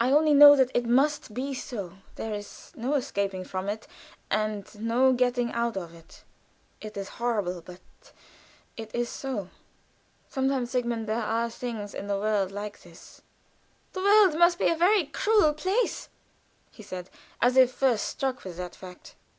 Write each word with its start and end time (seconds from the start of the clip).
I 0.00 0.10
only 0.10 0.32
know 0.32 0.56
that 0.56 0.70
it 0.72 0.86
must 0.86 1.34
be 1.34 1.52
so. 1.52 1.98
There 2.14 2.32
is 2.32 2.72
no 2.76 2.94
escaping 2.94 3.44
from 3.44 3.68
it, 3.68 3.86
and 4.30 4.66
no 4.80 5.12
getting 5.12 5.52
out 5.52 5.76
of 5.76 5.92
it. 5.92 6.24
It 6.80 6.96
is 6.96 7.10
horrible, 7.20 7.60
but 7.60 7.82
it 8.78 8.90
is 8.94 9.10
so. 9.10 9.50
Sometimes, 10.30 10.70
Sigmund, 10.70 11.06
there 11.06 11.20
are 11.24 11.50
things 11.50 11.92
in 11.92 12.06
the 12.06 12.18
world 12.18 12.50
like 12.50 12.80
this." 12.80 13.20
"The 13.92 14.00
world 14.00 14.38
must 14.38 14.58
be 14.58 14.70
a 14.70 14.74
very 14.76 15.04
cruel 15.04 15.52
place," 15.52 16.08
he 16.70 16.82
said, 16.82 17.10
as 17.42 17.54
if 17.58 17.70
first 17.70 18.06
struck 18.06 18.44
with 18.44 18.56
that 18.56 18.74
fact. 18.74 19.14